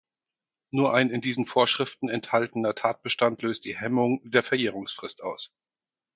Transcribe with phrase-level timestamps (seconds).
[0.71, 5.55] Nur ein in diesen Vorschriften enthaltener Tatbestand löst die Hemmung der Verjährungsfrist aus.